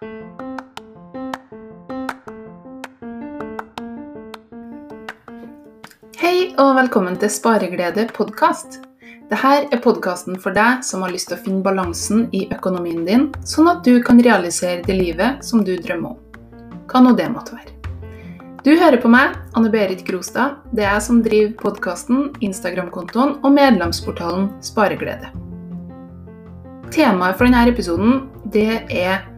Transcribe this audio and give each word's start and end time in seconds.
Hei 0.00 0.06
og 6.56 6.70
velkommen 6.78 7.18
til 7.20 7.28
Spareglede 7.28 8.06
podkast. 8.16 8.78
Dette 9.28 9.50
er 9.60 9.82
podkasten 9.84 10.38
for 10.40 10.56
deg 10.56 10.80
som 10.88 11.04
har 11.04 11.12
lyst 11.12 11.28
til 11.28 11.36
å 11.36 11.42
finne 11.44 11.60
balansen 11.60 12.30
i 12.32 12.46
økonomien 12.48 13.04
din, 13.04 13.26
sånn 13.44 13.68
at 13.68 13.84
du 13.84 14.00
kan 14.00 14.16
realisere 14.24 14.80
det 14.86 14.96
livet 14.96 15.44
som 15.44 15.60
du 15.60 15.76
drømmer 15.76 16.16
om. 16.16 16.22
Hva 16.88 17.02
nå 17.04 17.12
det 17.20 17.28
måtte 17.34 17.58
være. 17.58 17.76
Du 18.64 18.72
hører 18.72 18.96
på 19.02 19.12
meg, 19.12 19.36
Anne 19.52 19.68
Berit 19.68 20.00
Grostad. 20.08 20.64
Det 20.72 20.80
er 20.80 20.94
jeg 20.94 21.08
som 21.10 21.20
driver 21.20 21.52
podkasten, 21.60 22.30
Instagram-kontoen 22.40 23.36
og 23.44 23.52
medlemsportalen 23.52 24.48
Spareglede. 24.64 25.28
Temaet 26.88 27.36
for 27.36 27.44
denne 27.44 27.68
episoden 27.68 28.30
det 28.48 28.88
er 28.88 29.28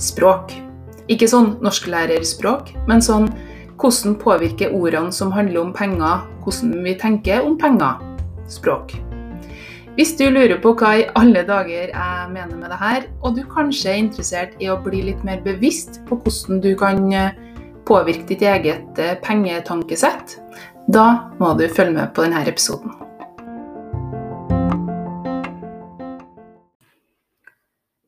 språk. 0.00 0.54
Ikke 1.10 1.28
sånn 1.30 1.56
norsklærer-språk, 1.64 2.74
men 2.88 3.02
sånn 3.04 3.28
hvordan 3.80 4.16
påvirker 4.20 4.74
ordene 4.76 5.12
som 5.12 5.32
handler 5.32 5.64
om 5.64 5.72
penger, 5.76 6.26
hvordan 6.44 6.80
vi 6.84 6.96
tenker 7.00 7.46
om 7.46 7.56
penger, 7.60 8.00
språk. 8.50 8.96
Hvis 9.96 10.14
du 10.16 10.28
lurer 10.30 10.60
på 10.62 10.72
hva 10.78 10.90
i 11.00 11.06
alle 11.18 11.42
dager 11.44 11.90
jeg 11.90 12.28
mener 12.32 12.56
med 12.56 12.70
det 12.72 12.78
her, 12.80 13.06
og 13.20 13.34
du 13.36 13.42
kanskje 13.50 13.90
er 13.90 14.02
interessert 14.04 14.54
i 14.62 14.70
å 14.70 14.78
bli 14.80 15.02
litt 15.10 15.24
mer 15.26 15.42
bevisst 15.44 15.98
på 16.08 16.16
hvordan 16.20 16.62
du 16.62 16.70
kan 16.78 17.02
eh, 17.12 17.34
påvirke 17.88 18.28
ditt 18.30 18.44
eget 18.46 19.00
eh, 19.02 19.16
pengetankesett, 19.24 20.38
da 20.88 21.34
må 21.42 21.52
du 21.58 21.66
følge 21.68 21.98
med 21.98 22.14
på 22.14 22.24
denne 22.24 22.44
episoden. 22.46 22.94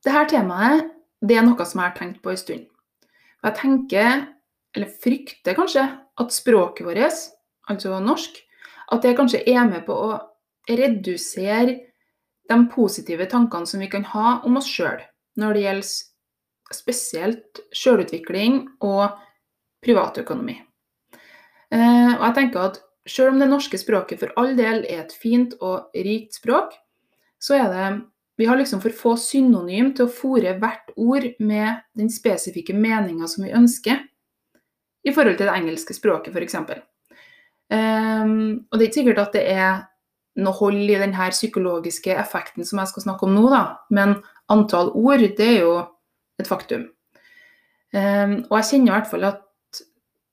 Dette 0.03 0.25
temaet 0.33 0.89
det 1.23 1.39
er 1.39 1.47
noe 1.47 1.67
som 1.67 1.81
jeg 1.81 1.91
har 1.91 1.99
tenkt 1.99 2.23
på 2.23 2.33
en 2.33 2.41
stund. 2.41 2.65
Og 3.43 3.49
jeg 3.49 3.59
tenker 3.61 4.25
eller 4.73 4.93
frykter 5.03 5.57
kanskje, 5.57 5.85
at 6.21 6.35
språket 6.35 6.87
vårt, 6.87 7.17
altså 7.69 7.99
norsk, 8.01 8.39
at 8.93 9.05
det 9.05 9.17
kanskje 9.17 9.43
er 9.49 9.65
med 9.69 9.85
på 9.87 9.97
å 9.97 10.13
redusere 10.69 11.79
de 12.49 12.59
positive 12.73 13.27
tankene 13.31 13.69
som 13.69 13.83
vi 13.83 13.91
kan 13.93 14.05
ha 14.13 14.39
om 14.47 14.59
oss 14.61 14.69
sjøl, 14.69 15.01
når 15.41 15.57
det 15.57 15.65
gjelder 15.67 15.91
spesielt 16.73 17.61
sjølutvikling 17.77 18.63
og 18.85 19.19
privatøkonomi. 19.85 20.57
Eh, 21.73 22.13
og 22.17 22.25
jeg 22.27 22.37
tenker 22.39 22.69
at 22.69 22.81
selv 23.09 23.33
om 23.33 23.41
det 23.43 23.51
norske 23.51 23.81
språket 23.81 24.21
for 24.21 24.33
all 24.41 24.55
del 24.57 24.87
er 24.87 25.05
et 25.05 25.15
fint 25.17 25.57
og 25.61 25.93
rikt 25.97 26.39
språk, 26.39 26.77
så 27.43 27.59
er 27.59 27.73
det 27.73 27.87
vi 28.43 28.47
har 28.51 28.59
liksom 28.59 28.81
for 28.83 28.91
få 28.91 29.13
synonym 29.23 29.93
til 29.95 30.09
å 30.09 30.11
fòre 30.11 30.57
hvert 30.59 30.89
ord 30.99 31.29
med 31.39 31.85
den 31.95 32.09
spesifikke 32.11 32.75
meninga 32.75 33.29
som 33.31 33.45
vi 33.47 33.53
ønsker 33.55 34.01
i 35.07 35.13
forhold 35.15 35.39
til 35.39 35.47
det 35.47 35.55
engelske 35.55 35.95
språket, 35.95 36.35
f.eks. 36.35 36.57
Um, 36.59 36.81
ehm, 37.77 38.35
og 38.67 38.75
det 38.75 38.83
er 38.83 38.89
ikke 38.89 38.99
sikkert 38.99 39.23
at 39.23 39.39
det 39.39 39.45
er 39.53 39.71
noe 40.43 40.57
hold 40.59 40.83
i 40.83 40.99
denne 40.99 41.29
psykologiske 41.31 42.17
effekten 42.19 42.67
som 42.67 42.83
jeg 42.83 42.91
skal 42.91 43.07
snakke 43.07 43.29
om 43.29 43.37
nå, 43.37 43.47
da. 43.53 43.63
men 43.95 44.17
antall 44.51 44.91
ord, 44.99 45.23
det 45.39 45.49
er 45.53 45.63
jo 45.63 45.79
et 46.43 46.51
faktum. 46.51 46.89
Um, 47.95 48.41
og 48.49 48.59
jeg 48.59 48.69
kjenner 48.73 48.91
i 48.91 48.97
hvert 48.97 49.11
fall 49.15 49.31
at 49.31 49.83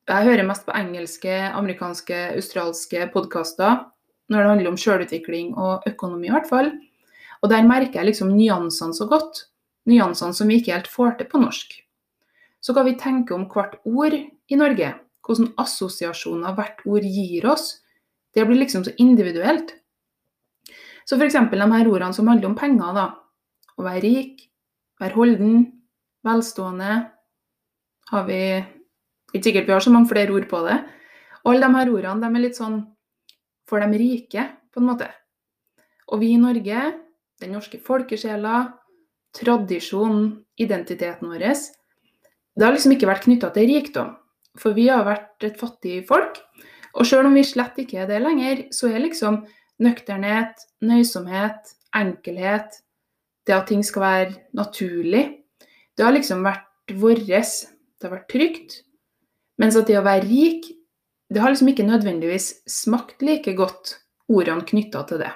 jeg 0.09 0.31
hører 0.31 0.49
mest 0.49 0.65
på 0.65 0.73
engelske, 0.73 1.37
amerikanske, 1.53 2.25
australske 2.33 3.05
podkaster 3.13 3.83
når 4.33 4.41
det 4.41 4.53
handler 4.55 4.71
om 4.71 4.81
sjølutvikling 4.81 5.53
og 5.61 5.85
økonomi, 5.89 6.29
i 6.29 6.33
hvert 6.33 6.49
fall. 6.49 6.73
Og 7.43 7.51
der 7.51 7.67
merker 7.67 8.01
jeg 8.01 8.11
liksom 8.11 8.33
nyansene 8.35 8.95
så 8.95 9.07
godt. 9.09 9.45
Nyansene 9.89 10.35
som 10.35 10.49
vi 10.49 10.59
ikke 10.59 10.75
helt 10.75 10.91
får 10.91 11.17
til 11.19 11.29
på 11.31 11.41
norsk. 11.41 11.77
Så 12.59 12.75
hva 12.75 12.83
vi 12.83 12.97
tenker 12.99 13.37
om 13.37 13.47
hvert 13.51 13.77
ord 13.87 14.15
i 14.15 14.57
Norge, 14.59 14.91
hvordan 15.23 15.53
assosiasjoner 15.61 16.55
hvert 16.57 16.81
ord 16.89 17.05
gir 17.05 17.47
oss, 17.47 17.77
det 18.35 18.45
blir 18.45 18.59
liksom 18.59 18.83
så 18.85 18.93
individuelt. 18.99 19.73
Så 21.07 21.17
f.eks. 21.17 21.37
de 21.49 21.71
her 21.71 21.89
ordene 21.89 22.13
som 22.13 22.27
handler 22.29 22.51
om 22.51 22.57
penger, 22.59 22.93
da. 22.93 23.07
Å 23.79 23.85
være 23.85 24.03
rik, 24.03 24.43
være 25.01 25.15
holden, 25.15 25.63
velstående. 26.27 26.99
Har 28.11 28.27
vi 28.27 28.41
Ikke 29.29 29.45
sikkert 29.45 29.67
vi 29.67 29.73
har 29.75 29.83
så 29.85 29.91
mange 29.93 30.09
flere 30.09 30.33
ord 30.33 30.47
på 30.49 30.59
det. 30.65 30.79
Og 31.43 31.51
alle 31.53 31.67
de 31.67 31.77
her 31.77 31.91
ordene 31.93 32.25
de 32.25 32.37
er 32.37 32.43
litt 32.43 32.57
sånn 32.57 32.79
for 33.69 33.81
de 33.81 33.99
rike, 34.01 34.45
på 34.73 34.81
en 34.81 34.87
måte. 34.89 35.07
Og 36.09 36.21
vi 36.23 36.31
i 36.33 36.41
Norge, 36.41 36.81
den 37.41 37.53
norske 37.55 37.79
folkesjela, 37.83 38.73
tradisjonen, 39.37 40.39
identiteten 40.59 41.29
vår, 41.29 41.45
det 42.59 42.65
har 42.65 42.75
liksom 42.75 42.95
ikke 42.95 43.07
vært 43.07 43.25
knytta 43.27 43.51
til 43.55 43.69
rikdom. 43.69 44.15
For 44.59 44.75
vi 44.75 44.89
har 44.89 45.05
vært 45.07 45.45
et 45.47 45.59
fattig 45.59 46.01
folk. 46.09 46.41
Og 46.97 47.05
sjøl 47.07 47.29
om 47.29 47.37
vi 47.37 47.45
slett 47.47 47.77
ikke 47.79 48.01
er 48.03 48.09
det 48.09 48.19
lenger, 48.23 48.65
så 48.75 48.89
er 48.89 49.03
liksom 49.03 49.43
nøkternhet, 49.79 50.65
nøysomhet, 50.83 51.75
enkelhet, 51.95 52.81
det 53.47 53.55
at 53.55 53.69
ting 53.69 53.85
skal 53.85 54.03
være 54.03 54.33
naturlig, 54.57 55.23
det 55.97 56.05
har 56.05 56.13
liksom 56.15 56.43
vært 56.45 56.93
vårt. 56.95 57.25
Det 57.99 58.07
har 58.07 58.13
vært 58.13 58.29
trygt. 58.31 58.75
Mens 59.59 59.75
at 59.75 59.89
det 59.89 59.97
å 59.99 60.05
være 60.05 60.23
rik, 60.23 60.69
det 61.27 61.41
har 61.43 61.51
liksom 61.51 61.67
ikke 61.73 61.83
nødvendigvis 61.83 62.61
smakt 62.71 63.21
like 63.25 63.51
godt 63.57 63.97
ordene 64.31 64.63
knytta 64.63 65.03
til 65.09 65.19
det. 65.19 65.33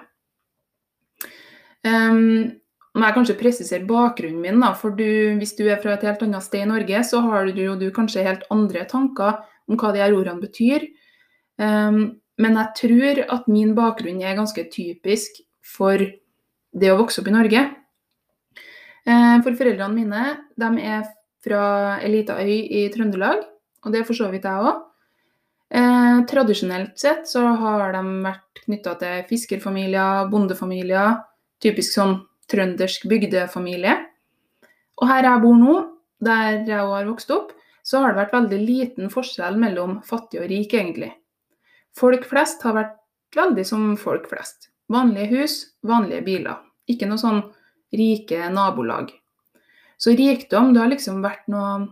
Um, 1.83 2.59
må 2.93 3.07
jeg 3.07 3.15
kanskje 3.17 3.37
presisere 3.39 3.87
bakgrunnen 3.89 4.41
min, 4.43 4.59
da, 4.61 4.71
for 4.77 4.93
du, 4.95 5.05
hvis 5.39 5.55
du 5.57 5.63
er 5.65 5.79
fra 5.81 5.95
et 5.95 6.05
helt 6.05 6.21
annet 6.25 6.45
sted 6.45 6.63
i 6.63 6.69
Norge, 6.69 6.99
så 7.09 7.23
har 7.25 7.49
du, 7.49 7.63
du 7.79 7.87
kanskje 7.95 8.25
helt 8.25 8.45
andre 8.53 8.85
tanker 8.89 9.41
om 9.67 9.79
hva 9.79 9.93
de 9.95 10.03
her 10.03 10.13
ordene 10.13 10.43
betyr. 10.43 10.85
Um, 11.57 12.19
men 12.41 12.59
jeg 12.59 12.77
tror 12.79 13.23
at 13.37 13.49
min 13.51 13.73
bakgrunn 13.77 14.21
er 14.21 14.37
ganske 14.37 14.67
typisk 14.73 15.41
for 15.63 16.01
det 16.73 16.91
å 16.91 16.99
vokse 17.01 17.21
opp 17.21 17.29
i 17.29 17.35
Norge. 17.35 17.65
Uh, 19.03 19.41
for 19.43 19.57
foreldrene 19.57 19.93
mine 19.97 20.23
de 20.59 20.71
er 20.85 21.03
fra 21.43 21.65
ei 21.99 22.13
lita 22.13 22.37
øy 22.39 22.55
i 22.55 22.87
Trøndelag, 22.93 23.43
og 23.83 23.91
det 23.91 24.01
er 24.01 24.07
for 24.07 24.17
så 24.17 24.29
vidt 24.31 24.47
jeg 24.47 24.69
òg. 24.69 24.83
Eh, 25.73 26.25
tradisjonelt 26.29 26.99
sett 27.01 27.25
så 27.25 27.47
har 27.57 27.95
de 27.95 28.01
vært 28.21 28.59
knytta 28.67 28.91
til 29.01 29.23
fiskerfamilier, 29.31 30.27
bondefamilier. 30.29 31.15
Typisk 31.63 31.95
sånn 31.95 32.17
trøndersk 32.51 33.07
bygdefamilie. 33.07 33.95
Og 34.99 35.09
her 35.09 35.27
jeg 35.27 35.43
bor 35.43 35.55
nå, 35.57 35.75
der 36.23 36.63
jeg 36.67 36.79
har 36.79 37.07
vokst 37.07 37.31
opp, 37.33 37.53
så 37.83 37.99
har 38.03 38.13
det 38.13 38.21
vært 38.21 38.35
veldig 38.35 38.59
liten 38.63 39.11
forskjell 39.11 39.57
mellom 39.59 39.97
fattig 40.07 40.41
og 40.43 40.47
rik, 40.51 40.75
egentlig. 40.75 41.11
Folk 41.95 42.25
flest 42.27 42.63
har 42.65 42.77
vært 42.77 42.95
veldig 43.35 43.65
som 43.67 43.89
folk 43.99 44.29
flest. 44.31 44.69
Vanlige 44.91 45.31
hus, 45.33 45.57
vanlige 45.83 46.23
biler. 46.25 46.61
Ikke 46.89 47.07
noe 47.09 47.21
sånn 47.21 47.41
rike 47.93 48.47
nabolag. 48.53 49.11
Så 49.97 50.15
rikdom 50.17 50.73
det 50.73 50.81
har 50.81 50.91
liksom 50.91 51.21
vært 51.23 51.45
noe, 51.51 51.85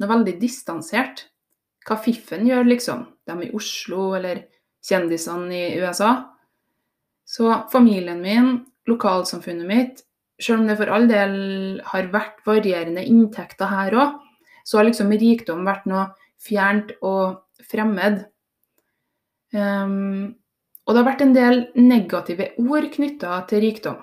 noe 0.00 0.10
veldig 0.10 0.36
distansert. 0.40 1.26
Hva 1.86 1.98
fiffen 2.02 2.46
gjør, 2.48 2.64
liksom. 2.66 3.04
De 3.26 3.36
i 3.44 3.52
Oslo 3.56 4.14
eller 4.18 4.46
kjendisene 4.86 5.52
i 5.54 5.76
USA. 5.82 6.14
Så 7.26 7.50
familien 7.72 8.22
min 8.22 8.54
lokalsamfunnet 8.90 9.68
mitt, 9.68 10.02
selv 10.42 10.62
om 10.62 10.68
det 10.68 10.76
for 10.78 10.92
all 10.92 11.06
del 11.08 11.36
har 11.92 12.08
vært 12.12 12.42
varierende 12.46 13.04
inntekter 13.04 13.70
her 13.70 13.96
òg, 13.96 14.16
så 14.66 14.80
har 14.80 14.88
liksom 14.88 15.12
rikdom 15.14 15.64
vært 15.66 15.86
noe 15.88 16.08
fjernt 16.42 16.92
og 17.06 17.38
fremmed. 17.70 18.24
Um, 19.54 20.34
og 20.86 20.94
det 20.94 21.00
har 21.00 21.08
vært 21.08 21.24
en 21.24 21.34
del 21.34 21.62
negative 21.78 22.50
ord 22.62 22.90
knytta 22.92 23.40
til 23.50 23.64
rikdom. 23.64 23.96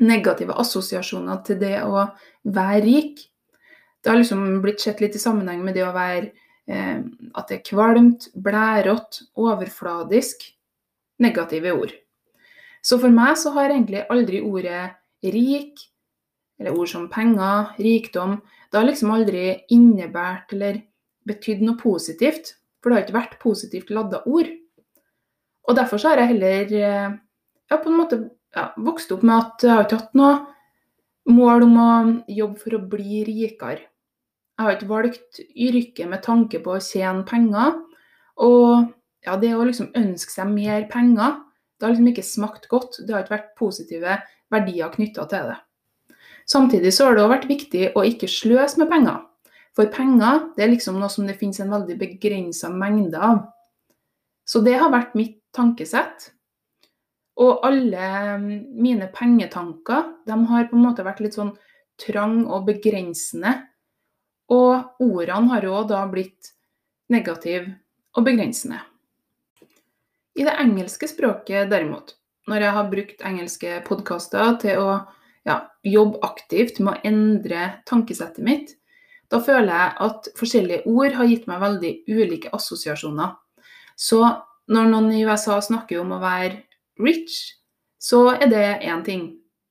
Negative 0.00 0.54
assosiasjoner 0.62 1.42
til 1.44 1.58
det 1.60 1.74
å 1.84 2.06
være 2.48 2.84
rik. 2.86 3.24
Det 4.00 4.12
har 4.12 4.20
liksom 4.20 4.62
blitt 4.64 4.80
sett 4.80 5.02
litt 5.02 5.18
i 5.18 5.20
sammenheng 5.20 5.60
med 5.64 5.76
det 5.76 5.84
å 5.84 5.92
være 5.92 6.30
eh, 6.70 7.02
at 7.36 7.50
det 7.50 7.58
er 7.58 7.66
kvalmt, 7.66 8.30
blærete, 8.32 9.26
overfladisk. 9.36 10.46
Negative 11.20 11.74
ord. 11.76 11.92
Så 12.82 12.98
for 13.00 13.12
meg 13.12 13.36
så 13.38 13.52
har 13.56 13.72
egentlig 13.72 14.06
aldri 14.12 14.40
ordet 14.44 14.82
rik, 15.22 15.82
eller 16.60 16.76
ord 16.76 16.88
som 16.92 17.08
penger, 17.12 17.74
rikdom, 17.80 18.38
det 18.70 18.78
har 18.78 18.86
liksom 18.86 19.12
aldri 19.14 19.44
innebært 19.74 20.52
eller 20.54 20.82
betydd 21.26 21.64
noe 21.64 21.78
positivt. 21.80 22.54
For 22.80 22.90
det 22.90 22.96
har 22.96 23.06
ikke 23.06 23.18
vært 23.18 23.40
positivt 23.42 23.90
ladda 23.92 24.22
ord. 24.30 24.48
Og 25.68 25.76
derfor 25.76 26.00
så 26.00 26.12
har 26.12 26.22
jeg 26.22 26.32
heller 26.32 26.72
eh, 26.78 27.10
ja, 27.70 27.76
på 27.76 27.90
en 27.90 27.98
måte 27.98 28.20
ja, 28.56 28.70
vokst 28.80 29.12
opp 29.14 29.24
med 29.26 29.36
at 29.36 29.66
jeg 29.66 29.74
har 29.74 29.84
ikke 29.86 30.00
hatt 30.00 30.16
noe 30.18 30.38
mål 31.30 31.66
om 31.66 31.76
å 31.78 31.90
jobbe 32.32 32.62
for 32.62 32.78
å 32.78 32.84
bli 32.92 33.20
rikere. 33.28 33.84
Jeg 34.56 34.66
har 34.66 34.76
ikke 34.76 34.90
valgt 34.90 35.42
yrke 35.56 36.06
med 36.08 36.24
tanke 36.24 36.60
på 36.64 36.74
å 36.74 36.82
tjene 36.84 37.24
penger. 37.28 37.76
Og 38.40 38.88
ja, 39.26 39.36
det 39.40 39.52
å 39.56 39.66
liksom 39.66 39.92
ønske 39.96 40.32
seg 40.32 40.50
mer 40.52 40.86
penger, 40.90 41.38
det 41.80 41.86
har 41.86 41.94
liksom 41.94 42.10
ikke 42.12 42.26
smakt 42.28 42.68
godt. 42.68 43.00
Det 43.00 43.14
har 43.14 43.24
ikke 43.24 43.38
vært 43.38 43.52
positive 43.56 44.18
verdier 44.52 44.92
knytta 44.92 45.24
til 45.30 45.48
det. 45.48 45.56
Samtidig 46.50 46.92
så 46.92 47.06
har 47.08 47.16
det 47.16 47.24
òg 47.24 47.32
vært 47.32 47.48
viktig 47.48 47.84
å 47.96 48.04
ikke 48.04 48.28
sløse 48.28 48.80
med 48.80 48.90
penger. 48.92 49.22
For 49.78 49.88
penger 49.88 50.50
det 50.56 50.66
er 50.66 50.72
liksom 50.74 50.98
noe 51.00 51.08
som 51.12 51.24
det 51.28 51.38
finnes 51.40 51.60
en 51.62 51.72
veldig 51.72 51.96
begrensa 51.96 52.68
mengde 52.74 53.16
av. 53.16 53.46
Så 54.44 54.60
det 54.66 54.76
har 54.82 54.92
vært 54.92 55.16
mitt 55.16 55.38
tankesett. 55.56 56.32
Og 57.40 57.64
alle 57.64 58.36
mine 58.36 59.08
pengetanker 59.14 60.10
de 60.28 60.38
har 60.50 60.68
på 60.68 60.76
en 60.76 60.84
måte 60.84 61.06
vært 61.06 61.22
litt 61.24 61.38
sånn 61.38 61.54
trang 62.02 62.42
og 62.44 62.66
begrensende. 62.68 63.54
Og 64.52 65.00
ordene 65.06 65.54
har 65.54 65.64
jo 65.64 65.84
da 65.88 66.02
blitt 66.10 66.52
negative 67.14 67.78
og 68.18 68.26
begrensende. 68.26 68.82
I 70.40 70.44
det 70.44 70.56
engelske 70.56 71.04
språket 71.10 71.68
derimot, 71.68 72.14
når 72.48 72.62
jeg 72.64 72.72
har 72.72 72.86
brukt 72.88 73.24
engelske 73.28 73.80
podkaster 73.84 74.54
til 74.62 74.78
å 74.80 74.92
ja, 75.44 75.56
jobbe 75.84 76.22
aktivt 76.24 76.78
med 76.80 76.94
å 76.94 77.10
endre 77.10 77.66
tankesettet 77.88 78.40
mitt, 78.46 78.72
da 79.28 79.42
føler 79.44 79.68
jeg 79.68 79.92
at 80.06 80.30
forskjellige 80.40 80.88
ord 80.88 81.18
har 81.18 81.28
gitt 81.28 81.44
meg 81.50 81.60
veldig 81.60 81.92
ulike 82.08 82.52
assosiasjoner. 82.56 83.36
Så 84.00 84.22
når 84.72 84.88
noen 84.88 85.12
i 85.12 85.20
USA 85.28 85.58
snakker 85.60 86.00
om 86.00 86.16
å 86.16 86.22
være 86.22 86.62
rich, 87.04 87.36
så 88.00 88.30
er 88.32 88.48
det 88.48 88.64
én 88.88 89.04
ting. 89.04 89.26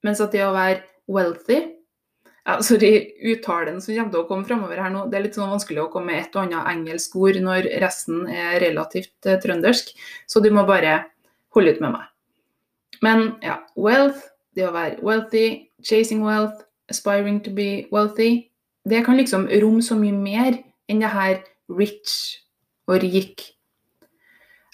Mens 0.05 0.21
at 0.21 0.37
det 0.37 0.45
å 0.45 0.53
være 0.53 0.83
wealthy 1.09 1.63
ja, 2.49 2.61
Sorry, 2.65 3.11
uttalen 3.21 3.77
som 3.81 3.93
kommer 3.93 4.13
til 4.13 4.23
å 4.23 4.27
komme 4.29 4.47
fremover 4.47 4.79
her 4.81 4.93
nå, 4.93 5.03
det 5.09 5.19
er 5.19 5.25
litt 5.27 5.35
sånn 5.37 5.51
vanskelig 5.51 5.83
å 5.83 5.89
komme 5.93 6.09
med 6.09 6.23
et 6.23 6.37
og 6.37 6.47
annet 6.47 6.69
engelsk 6.71 7.17
ord 7.19 7.37
når 7.45 7.67
resten 7.83 8.23
er 8.25 8.57
relativt 8.63 9.29
eh, 9.29 9.37
trøndersk, 9.43 9.91
så 10.25 10.41
du 10.41 10.49
må 10.55 10.63
bare 10.65 11.03
holde 11.53 11.75
ut 11.75 11.83
med 11.83 11.93
meg. 11.93 12.07
Men 13.05 13.25
ja, 13.45 13.59
wealth, 13.77 14.23
det 14.57 14.65
å 14.65 14.73
være 14.73 14.97
wealthy, 15.05 15.69
chasing 15.85 16.23
wealth, 16.25 16.65
aspiring 16.89 17.37
to 17.45 17.53
be 17.53 17.85
wealthy, 17.93 18.49
det 18.89 19.03
kan 19.05 19.19
liksom 19.19 19.45
romme 19.61 19.83
så 19.85 19.97
mye 19.99 20.15
mer 20.15 20.57
enn 20.89 21.03
det 21.03 21.11
her 21.13 21.43
rich 21.69 22.39
og 22.89 23.03
rik. 23.03 23.45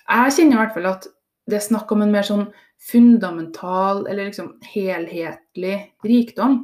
Jeg 0.06 0.38
kjenner 0.38 0.56
i 0.56 0.62
hvert 0.62 0.78
fall 0.78 0.88
at 0.94 1.10
det 1.50 1.60
er 1.60 1.66
snakk 1.66 1.92
om 1.92 2.06
en 2.06 2.14
mer 2.14 2.24
sånn 2.26 2.48
fundamental 2.80 4.06
eller 4.06 4.30
liksom 4.30 4.54
helhetlig 4.64 5.76
rikdom 6.06 6.62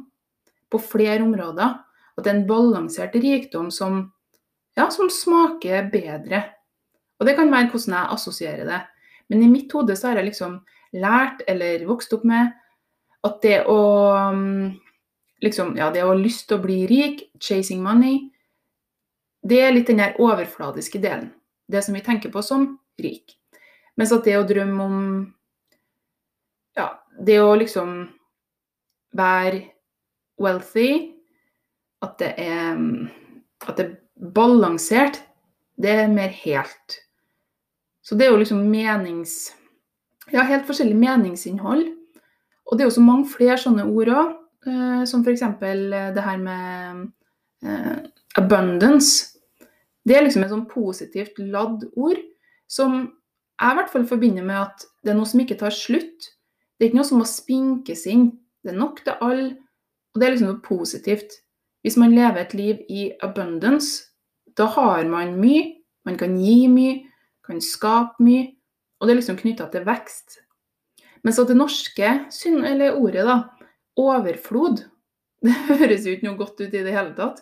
på 0.72 0.80
flere 0.82 1.20
områder. 1.24 1.78
At 2.16 2.24
det 2.24 2.32
er 2.32 2.40
en 2.40 2.48
balansert 2.48 3.14
rikdom 3.16 3.70
som, 3.72 4.02
ja, 4.76 4.88
som 4.92 5.10
smaker 5.12 5.88
bedre. 5.92 6.42
Og 7.20 7.28
det 7.28 7.36
kan 7.38 7.52
være 7.52 7.70
hvordan 7.70 7.96
jeg 7.98 8.16
assosierer 8.16 8.68
det. 8.68 8.80
Men 9.30 9.44
i 9.44 9.52
mitt 9.52 9.72
hode 9.72 9.96
så 9.96 10.10
har 10.10 10.20
jeg 10.20 10.32
liksom 10.32 10.58
lært 10.92 11.44
eller 11.48 11.86
vokst 11.88 12.12
opp 12.12 12.24
med 12.28 12.50
at 13.22 13.38
det 13.44 13.62
å 13.70 13.78
liksom, 15.42 15.76
ja, 15.78 15.90
det 15.94 16.02
å 16.04 16.12
ha 16.12 16.18
lyst 16.18 16.48
til 16.48 16.58
å 16.58 16.64
bli 16.64 16.82
rik, 16.90 17.28
chasing 17.40 17.82
money, 17.84 18.18
det 19.42 19.60
er 19.62 19.74
litt 19.74 19.88
den 19.90 20.02
der 20.02 20.18
overfladiske 20.22 21.00
delen. 21.02 21.32
Det 21.66 21.82
som 21.82 21.96
vi 21.96 22.02
tenker 22.04 22.30
på 22.34 22.42
som 22.44 22.66
rik. 23.02 23.36
Mens 23.98 24.12
at 24.14 24.26
det 24.26 24.38
å 24.38 24.48
drømme 24.48 24.88
om 24.88 24.98
Ja, 26.72 26.86
det 27.20 27.36
å 27.42 27.52
liksom 27.52 28.06
være 29.12 29.58
wealthy, 30.42 31.12
at 32.02 32.18
det 32.18 32.34
er 32.38 32.78
At 33.62 33.76
det 33.78 33.84
er 33.86 34.30
balansert, 34.34 35.22
det 35.78 35.90
er 35.90 36.08
mer 36.10 36.28
helt. 36.34 36.96
Så 38.02 38.16
det 38.18 38.26
er 38.26 38.32
jo 38.32 38.40
liksom 38.40 38.64
menings... 38.70 39.52
Ja, 40.32 40.42
helt 40.42 40.66
forskjellig 40.66 40.96
meningsinnhold. 40.98 41.84
Og 42.66 42.78
det 42.78 42.82
er 42.82 42.88
jo 42.88 42.96
så 42.96 43.04
mange 43.04 43.28
flere 43.30 43.58
sånne 43.60 43.84
ord 43.86 44.10
òg. 44.10 44.34
Eh, 44.66 45.04
som 45.06 45.22
f.eks. 45.22 45.42
Eh, 45.42 46.10
det 46.14 46.24
her 46.26 46.38
med 46.42 47.06
eh, 47.62 47.98
abundance. 48.38 49.38
Det 50.02 50.16
er 50.16 50.26
liksom 50.26 50.42
et 50.42 50.52
sånn 50.52 50.68
positivt 50.70 51.38
ladd 51.38 51.84
ord 51.94 52.18
som 52.70 52.94
jeg 53.62 53.74
i 53.74 53.78
hvert 53.78 53.90
fall 53.92 54.06
forbinder 54.08 54.46
med 54.46 54.58
at 54.58 54.86
det 55.04 55.12
er 55.12 55.18
noe 55.18 55.28
som 55.28 55.42
ikke 55.42 55.58
tar 55.60 55.74
slutt. 55.74 56.32
Det 56.74 56.86
er 56.86 56.90
ikke 56.90 56.98
noe 56.98 57.10
som 57.10 57.20
må 57.22 57.26
spinkes 57.28 58.06
inn. 58.10 58.30
Det 58.62 58.72
er 58.72 58.80
nok 58.80 59.02
til 59.04 59.14
alle, 59.22 59.52
og 60.12 60.20
det 60.20 60.26
er 60.26 60.34
liksom 60.34 60.50
noe 60.52 60.64
positivt. 60.64 61.38
Hvis 61.82 61.98
man 61.98 62.14
lever 62.14 62.42
et 62.42 62.54
liv 62.54 62.82
i 62.92 63.08
abundance, 63.24 64.12
da 64.56 64.68
har 64.74 65.08
man 65.08 65.34
mye, 65.40 65.64
man 66.06 66.18
kan 66.20 66.36
gi 66.38 66.68
mye, 66.70 67.00
kan 67.46 67.62
skape 67.64 68.22
mye, 68.22 68.52
og 69.00 69.08
det 69.08 69.14
er 69.14 69.20
liksom 69.20 69.38
knytta 69.40 69.68
til 69.72 69.86
vekst. 69.88 70.42
Mens 71.24 71.38
at 71.38 71.50
det 71.50 71.58
norske 71.58 72.10
ordet 72.92 73.26
da, 73.26 73.38
overflod. 73.98 74.84
Det 75.42 75.50
høres 75.66 76.04
jo 76.06 76.12
ikke 76.14 76.28
noe 76.28 76.38
godt 76.38 76.60
ut 76.62 76.70
i 76.70 76.84
det 76.84 76.92
hele 76.94 77.16
tatt. 77.16 77.40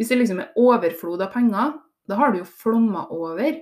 Hvis 0.00 0.08
det 0.08 0.16
liksom 0.22 0.38
er 0.40 0.54
overflod 0.56 1.20
av 1.20 1.34
penger, 1.34 1.74
da 2.08 2.16
har 2.16 2.32
du 2.32 2.38
jo 2.40 2.46
flomma 2.48 3.02
over. 3.12 3.58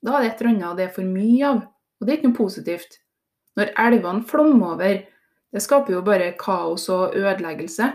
Da 0.00 0.14
er 0.16 0.24
det 0.24 0.30
et 0.30 0.40
eller 0.40 0.52
annet 0.54 0.78
det 0.78 0.86
er 0.86 0.94
for 0.94 1.04
mye 1.04 1.50
av. 1.50 1.58
Og 2.00 2.06
det 2.06 2.14
er 2.14 2.18
ikke 2.18 2.30
noe 2.30 2.38
positivt. 2.38 2.96
Når 3.60 3.74
elvene 3.84 4.24
flommer 4.28 4.72
over, 4.78 4.96
det 5.52 5.62
skaper 5.64 5.96
jo 5.96 6.04
bare 6.06 6.34
kaos 6.38 6.88
og 6.92 7.16
ødeleggelse. 7.16 7.90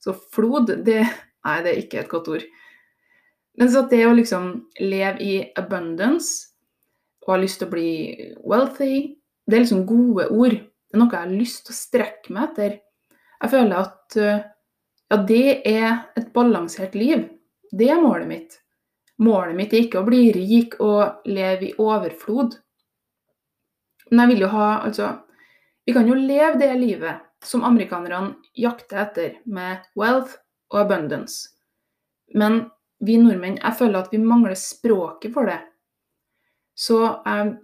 Så 0.00 0.14
flod, 0.34 0.72
det 0.84 1.04
Nei, 1.40 1.62
det 1.64 1.70
er 1.70 1.78
ikke 1.80 2.02
et 2.02 2.10
godt 2.10 2.26
ord. 2.28 2.42
Men 3.56 3.70
så 3.72 3.80
det 3.88 4.02
å 4.04 4.12
liksom 4.12 4.50
leve 4.82 5.24
i 5.24 5.34
abundance 5.56 6.50
og 7.24 7.32
ha 7.32 7.38
lyst 7.40 7.60
til 7.62 7.68
å 7.68 7.72
bli 7.72 7.92
wealthy, 8.44 9.16
det 9.48 9.56
er 9.56 9.64
liksom 9.64 9.86
gode 9.88 10.26
ord. 10.28 10.56
Det 10.60 10.96
er 10.96 11.00
noe 11.00 11.14
jeg 11.14 11.24
har 11.24 11.32
lyst 11.32 11.64
til 11.66 11.74
å 11.74 11.78
strekke 11.78 12.34
meg 12.34 12.50
etter. 12.50 12.76
Jeg 13.40 13.52
føler 13.52 13.76
at 13.78 14.16
eh, 14.20 14.42
ja, 15.10 15.18
det 15.26 15.44
er 15.68 15.88
et 16.18 16.28
balansert 16.34 16.96
liv. 16.98 17.24
Det 17.72 17.88
er 17.90 18.02
målet 18.02 18.28
mitt. 18.30 18.58
Målet 19.20 19.56
mitt 19.58 19.74
er 19.74 19.86
ikke 19.86 20.00
å 20.00 20.08
bli 20.08 20.22
rik 20.36 20.76
og 20.84 21.26
leve 21.28 21.68
i 21.68 21.74
overflod. 21.80 22.56
Men 24.10 24.24
jeg 24.24 24.32
vil 24.32 24.46
jo 24.46 24.52
ha 24.54 24.68
Altså, 24.86 25.10
vi 25.86 25.94
kan 25.96 26.08
jo 26.08 26.14
leve 26.14 26.58
det 26.60 26.74
livet 26.78 27.26
som 27.44 27.64
amerikanerne 27.64 28.34
jakter 28.54 29.00
etter, 29.04 29.38
med 29.44 29.86
wealth 29.96 30.36
og 30.70 30.82
abundance. 30.84 31.48
Men 32.36 32.66
vi 33.00 33.16
nordmenn, 33.16 33.58
jeg 33.62 33.78
føler 33.78 34.02
at 34.02 34.12
vi 34.12 34.20
mangler 34.20 34.58
språket 34.58 35.32
for 35.34 35.50
det. 35.50 35.60
Så 36.76 37.02
jeg 37.24 37.58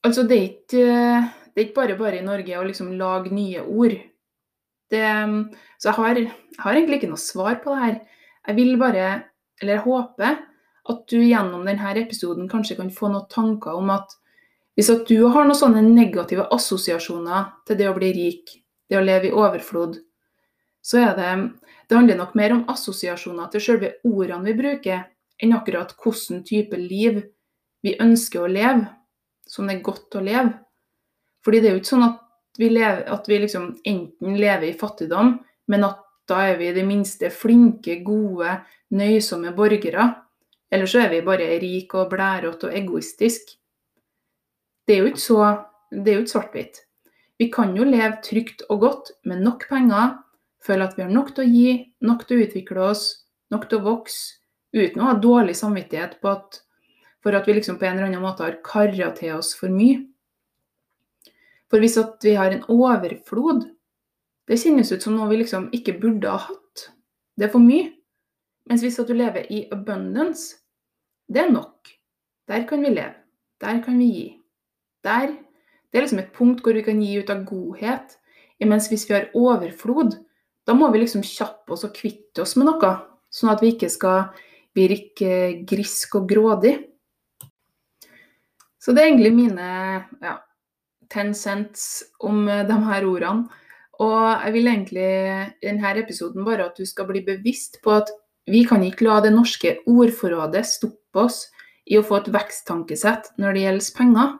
Altså, 0.00 0.22
det 0.24 0.36
er 0.36 0.44
ikke 0.48 0.84
det 1.50 1.60
er 1.60 1.66
ikke 1.66 1.76
bare 1.76 1.96
bare 1.98 2.20
i 2.20 2.24
Norge 2.24 2.58
å 2.58 2.64
liksom 2.64 2.94
lage 2.96 3.32
nye 3.34 3.60
ord. 3.60 3.96
Det, 4.90 5.02
så 5.76 5.90
jeg 5.90 5.96
har, 5.98 6.20
jeg 6.20 6.62
har, 6.62 6.76
egentlig 6.76 7.00
ikke 7.00 7.10
noe 7.10 7.20
svar 7.20 7.58
på 7.62 7.74
det 7.74 7.80
her. 7.82 7.98
Jeg 8.48 8.56
vil 8.56 8.78
bare, 8.80 9.08
eller 9.60 9.76
jeg 9.76 9.84
håper, 9.84 10.38
at 10.90 11.02
du 11.12 11.18
gjennom 11.20 11.66
denne 11.68 11.92
episoden 12.00 12.48
kanskje 12.50 12.78
kan 12.78 12.88
få 12.94 13.10
noen 13.12 13.28
tanker 13.30 13.76
om 13.76 13.92
at 13.92 14.14
hvis 14.80 14.88
at 14.88 15.02
du 15.10 15.26
har 15.28 15.44
noen 15.44 15.58
sånne 15.58 15.82
negative 15.84 16.46
assosiasjoner 16.56 17.50
til 17.68 17.76
det 17.76 17.88
å 17.90 17.96
bli 17.98 18.14
rik, 18.16 18.52
det 18.88 18.96
å 18.96 19.02
leve 19.04 19.28
i 19.28 19.34
overflod, 19.36 19.98
så 20.80 21.02
er 21.02 21.18
det 21.18 21.32
Det 21.90 21.98
handler 21.98 22.16
nok 22.16 22.36
mer 22.38 22.52
om 22.54 22.62
assosiasjoner 22.70 23.50
til 23.50 23.60
selve 23.60 23.90
ordene 24.06 24.46
vi 24.46 24.54
bruker, 24.56 25.02
enn 25.42 25.52
akkurat 25.52 25.92
hvilken 25.98 26.44
type 26.46 26.78
liv 26.78 27.20
vi 27.82 27.96
ønsker 28.00 28.40
å 28.40 28.48
leve, 28.48 28.86
som 29.44 29.66
det 29.66 29.74
er 29.76 29.84
godt 29.84 30.16
å 30.16 30.24
leve. 30.24 30.54
Fordi 31.44 31.60
det 31.60 31.68
er 31.68 31.76
jo 31.76 31.82
ikke 31.82 31.92
sånn 31.92 32.06
at 32.08 32.24
vi, 32.56 32.70
lever, 32.70 33.04
at 33.04 33.28
vi 33.28 33.42
liksom 33.44 33.68
enten 33.84 34.40
lever 34.40 34.70
i 34.70 34.78
fattigdom, 34.80 35.36
men 35.68 35.88
at 35.90 36.00
da 36.30 36.40
er 36.46 36.56
vi 36.56 36.70
i 36.70 36.76
det 36.78 36.86
minste 36.88 37.28
flinke, 37.28 38.00
gode, 38.06 38.62
nøysomme 38.96 39.52
borgere. 39.52 40.08
Eller 40.72 40.88
så 40.88 41.04
er 41.04 41.12
vi 41.12 41.24
bare 41.26 41.52
rike 41.60 42.00
og 42.00 42.14
blærete 42.14 42.70
og 42.70 42.80
egoistiske. 42.80 43.60
Det 44.90 44.96
er 44.96 45.04
jo 45.04 45.10
ikke 45.12 45.22
så 45.22 45.42
Det 45.94 46.10
er 46.10 46.16
jo 46.16 46.22
ikke 46.24 46.32
svart-hvitt. 46.32 46.78
Vi 47.38 47.46
kan 47.50 47.76
jo 47.78 47.84
leve 47.86 48.16
trygt 48.26 48.64
og 48.68 48.80
godt 48.82 49.10
med 49.24 49.42
nok 49.42 49.68
penger, 49.70 50.16
føle 50.66 50.86
at 50.86 50.96
vi 50.96 51.02
har 51.02 51.10
nok 51.10 51.30
til 51.34 51.44
å 51.44 51.50
gi, 51.50 51.74
nok 52.02 52.24
til 52.26 52.38
å 52.38 52.46
utvikle 52.46 52.82
oss, 52.90 53.04
nok 53.54 53.68
til 53.68 53.78
å 53.78 53.84
vokse, 53.84 54.40
uten 54.74 55.02
å 55.02 55.08
ha 55.08 55.14
dårlig 55.18 55.54
samvittighet 55.58 56.18
at, 56.30 56.58
for 57.22 57.38
at 57.38 57.46
vi 57.46 57.54
liksom 57.54 57.78
på 57.78 57.86
en 57.86 57.98
eller 58.00 58.08
annen 58.08 58.22
måte 58.22 58.42
har 58.42 58.58
kara 58.66 59.12
til 59.18 59.36
oss 59.36 59.52
for 59.58 59.70
mye. 59.70 60.00
For 61.70 61.78
hvis 61.78 61.98
vi 62.26 62.34
har 62.34 62.50
en 62.50 62.66
overflod, 62.70 63.68
det 64.50 64.58
kjennes 64.58 64.90
ut 64.90 65.06
som 65.06 65.14
noe 65.14 65.30
vi 65.30 65.38
liksom 65.44 65.70
ikke 65.74 66.00
burde 66.02 66.34
ha 66.34 66.42
hatt. 66.48 66.90
Det 67.38 67.46
er 67.46 67.54
for 67.54 67.62
mye. 67.62 67.92
Mens 68.66 68.82
hvis 68.82 68.98
du 68.98 69.14
lever 69.14 69.46
i 69.54 69.68
abundance, 69.70 70.58
det 71.30 71.46
er 71.46 71.54
nok. 71.54 71.94
Der 72.50 72.66
kan 72.66 72.82
vi 72.82 72.90
leve. 72.90 73.14
Der 73.62 73.82
kan 73.86 73.98
vi 74.02 74.10
gi. 74.10 74.28
Der, 75.06 75.32
det 75.90 75.98
er 75.98 76.06
liksom 76.06 76.22
et 76.22 76.34
punkt 76.36 76.64
hvor 76.64 76.76
vi 76.76 76.84
kan 76.86 77.00
gi 77.02 77.16
ut 77.20 77.30
av 77.32 77.44
godhet. 77.48 78.16
Mens 78.60 78.90
hvis 78.90 79.06
vi 79.08 79.16
har 79.16 79.30
overflod, 79.36 80.18
da 80.68 80.76
må 80.76 80.90
vi 80.92 81.00
liksom 81.02 81.24
kjappe 81.24 81.74
oss 81.74 81.86
og 81.88 81.94
kvitte 81.96 82.44
oss 82.44 82.56
med 82.60 82.68
noe. 82.68 82.92
Sånn 83.32 83.52
at 83.52 83.62
vi 83.64 83.72
ikke 83.72 83.88
skal 83.92 84.30
virke 84.76 85.64
grisk 85.68 86.18
og 86.20 86.28
grådig. 86.30 86.76
Så 88.80 88.94
det 88.96 89.02
er 89.02 89.10
egentlig 89.10 89.32
mine 89.36 89.66
ja, 90.22 90.36
ten 91.12 91.34
cents 91.36 92.04
om 92.24 92.46
eh, 92.48 92.64
de 92.68 92.76
her 92.86 93.06
ordene. 93.08 93.48
Og 94.00 94.20
jeg 94.46 94.54
vil 94.54 94.70
egentlig 94.70 95.08
i 95.60 95.66
denne 95.66 95.90
episoden 96.00 96.46
bare 96.46 96.70
at 96.70 96.78
du 96.80 96.86
skal 96.88 97.08
bli 97.10 97.20
bevisst 97.26 97.82
på 97.84 97.98
at 97.98 98.08
vi 98.48 98.62
kan 98.64 98.82
ikke 98.82 99.04
la 99.04 99.18
det 99.20 99.34
norske 99.34 99.74
ordforrådet 99.90 100.62
stoppe 100.66 101.26
oss 101.26 101.42
i 101.90 101.98
å 101.98 102.04
få 102.06 102.22
et 102.22 102.30
veksttankesett 102.32 103.34
når 103.42 103.56
det 103.56 103.64
gjelder 103.66 103.90
penger. 103.98 104.32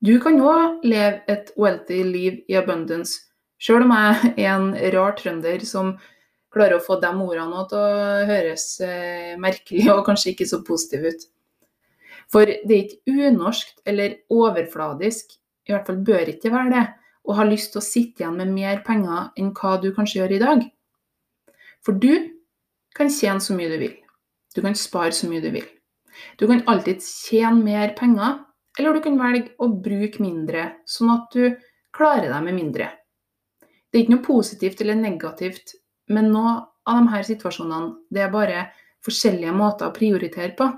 Du 0.00 0.14
kan 0.22 0.38
òg 0.40 0.84
leve 0.88 1.20
et 1.28 1.50
wealthy 1.60 2.00
liv 2.06 2.38
i 2.48 2.56
abundance, 2.56 3.18
sjøl 3.60 3.84
om 3.84 3.92
jeg 3.92 4.30
er 4.46 4.54
en 4.54 4.70
rar 4.94 5.12
trønder 5.18 5.60
som 5.68 5.92
klarer 6.50 6.78
å 6.78 6.84
få 6.84 6.96
de 7.02 7.10
ordene 7.12 7.66
til 7.68 7.78
å 7.78 8.22
høres 8.30 8.64
eh, 8.80 9.36
merkelig 9.38 9.90
og 9.92 10.06
kanskje 10.08 10.32
ikke 10.32 10.48
så 10.48 10.62
positive 10.66 11.12
ut. 11.12 11.28
For 12.32 12.48
det 12.48 12.72
er 12.72 12.82
ikke 12.86 13.28
unorskt 13.28 13.84
eller 13.90 14.16
overfladisk, 14.32 15.36
i 15.68 15.74
hvert 15.74 15.86
fall 15.86 16.00
bør 16.06 16.32
ikke 16.32 16.52
være 16.54 16.72
det, 16.72 16.84
å 17.28 17.36
ha 17.36 17.44
lyst 17.44 17.74
til 17.74 17.82
å 17.82 17.84
sitte 17.84 18.24
igjen 18.24 18.38
med 18.40 18.54
mer 18.56 18.80
penger 18.86 19.30
enn 19.38 19.52
hva 19.52 19.76
du 19.82 19.90
kanskje 19.94 20.22
gjør 20.22 20.36
i 20.36 20.42
dag. 20.42 20.68
For 21.84 22.00
du 22.00 22.30
kan 22.96 23.12
tjene 23.12 23.44
så 23.44 23.52
mye 23.56 23.68
du 23.68 23.76
vil. 23.82 23.98
Du 24.56 24.64
kan 24.64 24.74
spare 24.78 25.12
så 25.14 25.28
mye 25.30 25.44
du 25.44 25.52
vil. 25.54 25.66
Du 26.40 26.48
kan 26.48 26.64
alltid 26.70 27.04
tjene 27.04 27.60
mer 27.60 27.92
penger, 27.98 28.40
eller 28.80 28.96
du 28.96 29.02
kan 29.04 29.18
velge 29.20 29.52
å 29.60 29.68
bruke 29.68 30.22
mindre, 30.24 30.64
sånn 30.88 31.12
at 31.12 31.36
du 31.36 31.50
klarer 31.94 32.30
deg 32.32 32.44
med 32.46 32.56
mindre. 32.56 32.88
Det 33.90 33.98
er 33.98 34.04
ikke 34.06 34.14
noe 34.14 34.24
positivt 34.24 34.80
eller 34.80 34.96
negativt 34.96 35.74
med 36.08 36.30
noe 36.30 36.54
av 36.88 37.10
her 37.12 37.26
situasjonene. 37.26 38.06
Det 38.08 38.22
er 38.24 38.32
bare 38.32 38.68
forskjellige 39.04 39.52
måter 39.56 39.90
å 39.90 39.94
prioritere 39.94 40.54
på. 40.56 40.70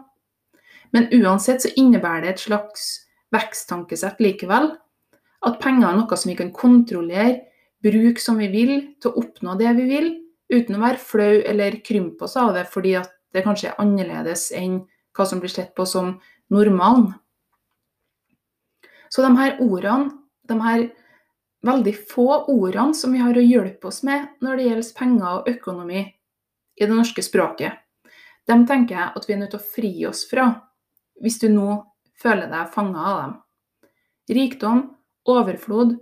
Men 0.92 1.08
uansett 1.14 1.64
så 1.64 1.70
innebærer 1.78 2.26
det 2.26 2.34
et 2.34 2.44
slags 2.44 2.88
veksttankesett 3.32 4.20
likevel. 4.20 4.72
At 5.46 5.60
penger 5.62 5.88
er 5.88 5.98
noe 5.98 6.18
som 6.18 6.30
vi 6.30 6.38
kan 6.38 6.52
kontrollere, 6.54 7.40
bruke 7.82 8.22
som 8.22 8.38
vi 8.38 8.50
vil 8.52 8.74
til 9.02 9.10
å 9.10 9.22
oppnå 9.24 9.56
det 9.58 9.72
vi 9.78 9.88
vil, 9.88 10.10
uten 10.52 10.76
å 10.76 10.82
være 10.82 11.00
flau 11.00 11.40
eller 11.48 11.80
krympe 11.84 12.26
oss 12.26 12.36
av 12.38 12.52
det 12.54 12.66
fordi 12.70 12.92
at 13.00 13.10
det 13.32 13.42
kanskje 13.46 13.70
er 13.70 13.80
annerledes 13.80 14.50
enn 14.54 14.82
hva 15.16 15.24
som 15.28 15.40
blir 15.40 15.52
sett 15.52 15.72
på 15.76 15.86
som 15.88 16.14
normalen. 16.52 17.12
Så 19.12 19.22
de 19.22 19.30
her 19.36 19.58
ordene, 19.60 20.08
de 20.48 20.56
her 20.64 20.86
veldig 21.66 21.92
få 22.08 22.26
ordene 22.48 22.96
som 22.96 23.12
vi 23.12 23.20
har 23.20 23.36
å 23.36 23.44
hjelpe 23.44 23.90
oss 23.90 24.00
med 24.08 24.30
når 24.40 24.56
det 24.56 24.68
gjelder 24.68 24.94
penger 24.96 25.28
og 25.34 25.50
økonomi 25.52 26.00
i 26.02 26.86
det 26.86 26.94
norske 26.94 27.24
språket, 27.24 27.76
dem 28.48 28.64
tenker 28.66 28.96
jeg 28.96 29.10
at 29.18 29.28
vi 29.28 29.34
er 29.34 29.42
nødt 29.42 29.52
til 29.54 29.60
å 29.60 29.70
fri 29.74 29.92
oss 30.08 30.24
fra 30.30 30.48
hvis 31.22 31.36
du 31.42 31.50
nå 31.52 31.76
føler 32.22 32.48
deg 32.50 32.72
fanga 32.72 33.04
av 33.10 33.18
dem. 33.20 33.34
Rikdom, 34.32 34.80
overflod, 35.28 35.98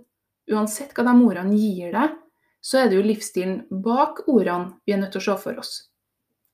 uansett 0.51 0.95
hva 0.95 1.05
de 1.05 1.15
ordene 1.25 1.57
gir 1.59 1.91
deg, 1.93 2.15
så 2.61 2.79
er 2.79 2.89
det 2.89 2.97
jo 2.97 3.05
livsstilen 3.05 3.59
bak 3.83 4.23
ordene 4.29 4.77
vi 4.85 4.95
er 4.95 5.01
nødt 5.01 5.13
til 5.17 5.21
å 5.21 5.27
se 5.27 5.37
for 5.43 5.59
oss. 5.61 5.73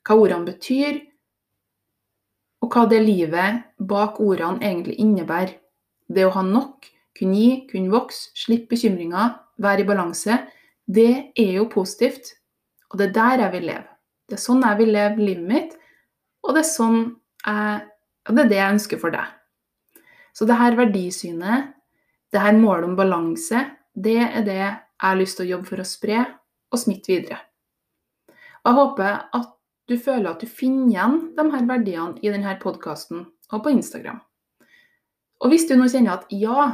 Hva 0.07 0.17
ordene 0.17 0.47
betyr, 0.47 0.99
og 2.63 2.73
hva 2.73 2.87
det 2.89 3.03
livet 3.03 3.63
bak 3.77 4.19
ordene 4.23 4.63
egentlig 4.63 4.97
innebærer. 5.03 5.53
Det 6.07 6.25
å 6.25 6.33
ha 6.35 6.43
nok, 6.45 6.87
kunne 7.17 7.35
gi, 7.37 7.51
kunne 7.71 7.91
vokse, 7.91 8.31
slippe 8.37 8.75
bekymringer, 8.75 9.35
være 9.63 9.83
i 9.83 9.87
balanse, 9.87 10.39
det 10.87 11.33
er 11.35 11.53
jo 11.57 11.67
positivt. 11.71 12.35
Og 12.91 12.99
det 12.99 13.09
er 13.09 13.15
der 13.17 13.45
jeg 13.45 13.55
vil 13.57 13.69
leve. 13.71 13.87
Det 14.27 14.37
er 14.37 14.43
sånn 14.43 14.63
jeg 14.63 14.79
vil 14.79 14.93
leve 14.95 15.23
livet 15.23 15.47
mitt, 15.47 15.77
og 16.43 16.55
det 16.55 16.63
er 16.63 16.69
sånn 16.69 16.99
jeg 17.43 17.85
det 18.27 18.43
er 18.43 18.49
det 18.51 18.59
jeg 18.59 18.75
ønsker 18.75 18.99
for 18.99 19.13
deg. 19.13 19.27
Så 20.35 20.45
det 20.47 20.57
her 20.59 20.75
verdisynet, 20.77 21.71
det 22.33 22.41
her 22.43 22.57
målet 22.57 22.89
om 22.89 22.97
balanse, 22.97 23.63
det 23.95 24.19
er 24.19 24.43
det 24.45 24.57
jeg 24.59 24.73
har 25.03 25.19
lyst 25.19 25.39
til 25.39 25.47
å 25.47 25.51
jobbe 25.53 25.69
for 25.69 25.81
å 25.81 25.87
spre 25.87 26.23
og 26.67 26.81
smitte 26.81 27.13
videre. 27.13 27.39
Og 28.63 28.71
jeg 28.71 28.77
håper 28.81 29.13
at 29.39 29.53
du 29.87 29.95
føler 29.95 30.33
at 30.33 30.43
du 30.43 30.51
finner 30.51 30.91
igjen 30.91 31.19
de 31.37 31.45
her 31.53 31.67
verdiene 31.69 32.19
i 32.19 32.31
denne 32.33 32.57
podkasten 32.59 33.23
og 33.23 33.63
på 33.63 33.71
Instagram. 33.71 34.19
Og 35.43 35.53
hvis 35.53 35.67
du 35.69 35.75
nå 35.77 35.87
kjenner 35.91 36.17
at 36.17 36.27
ja, 36.33 36.67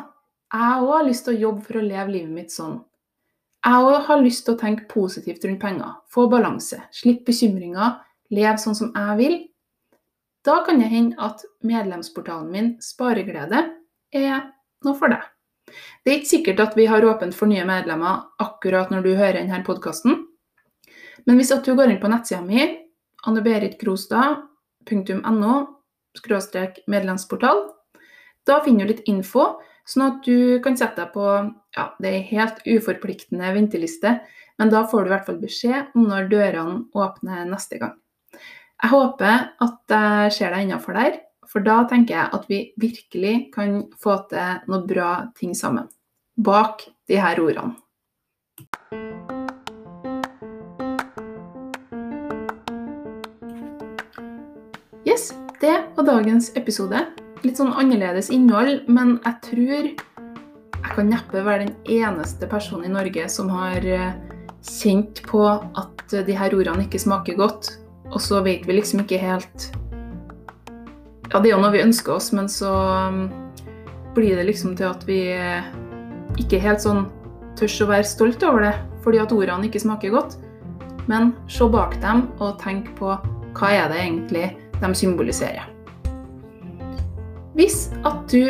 jeg 0.54 0.84
òg 0.84 0.92
har 0.94 1.08
lyst 1.08 1.28
til 1.28 1.36
å 1.36 1.44
jobbe 1.48 1.66
for 1.66 1.80
å 1.80 1.86
leve 1.86 2.14
livet 2.14 2.34
mitt 2.34 2.54
sånn. 2.54 2.78
Jeg 3.64 3.88
òg 3.88 4.06
har 4.08 4.22
lyst 4.22 4.46
til 4.46 4.56
å 4.56 4.60
tenke 4.60 4.90
positivt 4.92 5.46
rundt 5.48 5.62
penger, 5.62 5.96
få 6.12 6.28
balanse, 6.32 6.82
slippe 6.94 7.32
bekymringer, 7.32 7.98
leve 8.34 8.60
sånn 8.62 8.78
som 8.78 8.92
jeg 8.92 9.18
vil, 9.20 9.36
da 10.44 10.64
kan 10.66 10.80
det 10.80 10.86
hende 10.92 11.16
at 11.24 11.46
medlemsportalen 11.64 12.50
min 12.52 12.82
Spareglede 12.84 13.62
er 14.12 14.42
noe 14.84 14.96
for 15.00 15.08
deg. 15.14 15.22
Det 16.04 16.12
er 16.12 16.18
ikke 16.20 16.34
sikkert 16.34 16.60
at 16.60 16.76
vi 16.76 16.86
har 16.92 17.06
åpent 17.08 17.36
for 17.36 17.48
nye 17.48 17.64
medlemmer 17.66 18.28
akkurat 18.44 18.92
når 18.92 19.02
du 19.06 19.16
hører 19.16 19.40
denne 19.40 19.64
podkasten. 19.64 20.28
Men 21.24 21.36
hvis 21.40 21.56
du 21.64 21.72
går 21.72 21.88
inn 21.94 22.02
på 22.04 22.12
nettsida 22.12 22.44
mi, 22.44 22.84
anneberitkrostad.no 23.24 25.54
medlemsportal, 26.92 27.60
da 28.48 28.60
finner 28.64 28.86
du 28.86 28.94
litt 28.94 29.08
info, 29.10 29.58
sånn 29.88 30.06
at 30.08 30.24
du 30.28 30.60
kan 30.64 30.78
sette 30.80 31.02
deg 31.02 31.12
på 31.16 31.28
ja, 31.76 31.90
det 32.00 32.10
er 32.12 32.30
helt 32.32 32.64
uforpliktende 32.68 33.52
venteliste, 33.56 34.18
men 34.60 34.72
da 34.72 34.84
får 34.88 35.04
du 35.04 35.10
i 35.10 35.14
hvert 35.16 35.28
fall 35.28 35.42
beskjed 35.42 35.96
om 35.98 36.08
når 36.12 36.30
dørene 36.32 36.80
åpner 36.94 37.46
neste 37.50 37.80
gang. 37.82 37.96
Jeg 38.84 38.92
håper 38.92 39.46
at 39.64 39.96
jeg 39.96 40.34
ser 40.36 40.54
deg 40.54 40.68
innafor 40.68 40.98
der, 41.00 41.22
for 41.48 41.64
da 41.64 41.84
tenker 41.88 42.18
jeg 42.18 42.36
at 42.36 42.50
vi 42.50 42.60
virkelig 42.82 43.36
kan 43.54 43.84
få 44.02 44.18
til 44.32 44.68
noe 44.68 44.84
bra 44.90 45.12
ting 45.38 45.56
sammen. 45.56 45.88
Bak 46.36 46.88
de 47.08 47.20
her 47.22 47.40
ordene. 47.40 47.78
Yes, 55.08 55.34
det 55.62 55.76
var 55.96 56.08
dagens 56.08 56.52
episode. 56.58 57.23
Litt 57.44 57.60
sånn 57.60 57.74
annerledes 57.76 58.32
innhold, 58.32 58.88
men 58.88 59.18
jeg 59.26 59.40
tror 59.50 59.92
jeg 59.94 60.92
kan 60.96 61.10
neppe 61.10 61.44
være 61.44 61.68
den 61.68 62.02
eneste 62.04 62.48
personen 62.52 62.90
i 62.90 62.94
Norge 62.94 63.30
som 63.32 63.50
har 63.52 63.84
eh, 63.88 64.12
kjent 64.64 65.24
på 65.28 65.46
at 65.48 66.04
de 66.28 66.36
her 66.38 66.56
ordene 66.56 66.86
ikke 66.86 67.02
smaker 67.02 67.40
godt 67.40 67.72
og 68.14 68.22
så 68.22 68.42
vet 68.46 68.68
vi 68.68 68.78
liksom 68.78 69.04
ikke 69.04 69.22
helt 69.22 69.70
Ja, 71.32 71.40
det 71.40 71.50
er 71.50 71.56
jo 71.56 71.64
noe 71.64 71.74
vi 71.74 71.82
ønsker 71.82 72.14
oss, 72.14 72.30
men 72.36 72.50
så 72.52 72.70
um, 73.10 73.24
blir 74.14 74.38
det 74.38 74.46
liksom 74.52 74.76
til 74.78 74.92
at 74.92 75.02
vi 75.08 75.20
eh, 75.34 75.66
ikke 76.38 76.62
helt 76.62 76.84
sånn 76.84 77.08
tør 77.58 77.74
å 77.86 77.90
være 77.90 78.06
stolt 78.06 78.46
over 78.46 78.68
det, 78.68 78.74
fordi 79.02 79.22
at 79.24 79.34
ordene 79.34 79.66
ikke 79.66 79.82
smaker 79.82 80.14
godt. 80.14 80.38
Men 81.10 81.34
se 81.50 81.66
bak 81.74 81.98
dem 82.06 82.28
og 82.38 82.60
tenk 82.62 82.94
på 83.00 83.16
hva 83.58 83.74
er 83.74 83.90
det 83.90 84.04
egentlig 84.04 84.46
de 84.78 84.94
symboliserer. 84.98 85.73
Hvis 87.54 87.92
at 88.02 88.24
du 88.32 88.50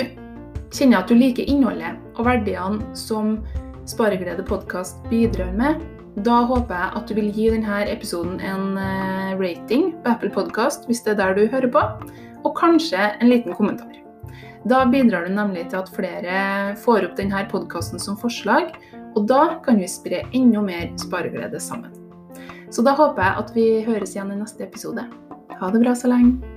kjenner 0.74 1.02
at 1.02 1.10
du 1.12 1.18
liker 1.18 1.48
innholdet 1.50 2.00
og 2.16 2.24
verdiene 2.28 2.96
som 2.98 3.42
Spareglede 3.90 4.46
podkast 4.48 5.02
bidrar 5.12 5.50
med, 5.60 5.82
da 6.24 6.44
håper 6.48 6.72
jeg 6.72 6.92
at 6.96 7.10
du 7.10 7.18
vil 7.18 7.32
gi 7.36 7.50
denne 7.52 7.82
episoden 7.92 8.38
en 8.40 8.78
eh, 8.80 9.34
rating 9.36 9.90
på 10.06 10.14
Apple 10.14 10.32
Podkast 10.32 10.88
hvis 10.88 11.02
det 11.04 11.16
er 11.16 11.20
der 11.20 11.36
du 11.36 11.42
hører 11.52 11.68
på, 11.74 11.82
og 12.44 12.56
kanskje 12.56 13.10
en 13.18 13.28
liten 13.28 13.58
kommentar. 13.58 13.92
Da 14.70 14.86
bidrar 14.88 15.28
du 15.28 15.34
nemlig 15.36 15.66
til 15.68 15.82
at 15.82 15.92
flere 15.92 16.38
får 16.80 17.10
opp 17.10 17.20
denne 17.20 17.44
podkasten 17.52 18.00
som 18.00 18.16
forslag, 18.16 18.72
og 19.18 19.28
da 19.28 19.58
kan 19.66 19.84
vi 19.84 19.92
spre 19.92 20.24
enda 20.32 20.64
mer 20.64 20.88
spareglede 21.02 21.60
sammen. 21.60 21.92
Så 22.72 22.88
da 22.88 22.96
håper 22.96 23.20
jeg 23.20 23.44
at 23.44 23.54
vi 23.58 23.68
høres 23.84 24.16
igjen 24.16 24.32
i 24.32 24.40
neste 24.40 24.64
episode. 24.64 25.10
Ha 25.60 25.76
det 25.76 25.84
bra 25.84 25.92
så 25.98 26.14
lenge. 26.14 26.53